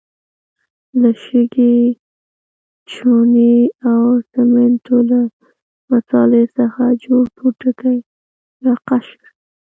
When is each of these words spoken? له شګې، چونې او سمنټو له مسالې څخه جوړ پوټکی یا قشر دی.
له 1.01 1.11
شګې، 1.23 1.75
چونې 2.91 3.53
او 3.91 4.03
سمنټو 4.31 4.97
له 5.11 5.19
مسالې 5.91 6.43
څخه 6.57 6.83
جوړ 7.03 7.23
پوټکی 7.37 7.97
یا 8.63 8.73
قشر 8.87 9.19
دی. 9.23 9.29